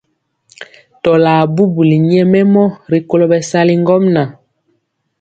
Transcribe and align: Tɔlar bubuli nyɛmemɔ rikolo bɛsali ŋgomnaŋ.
Tɔlar 1.03 1.41
bubuli 1.55 1.97
nyɛmemɔ 2.07 2.63
rikolo 2.91 3.25
bɛsali 3.31 3.73
ŋgomnaŋ. 3.81 4.29